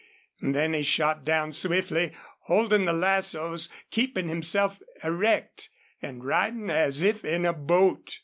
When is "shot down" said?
0.81-1.53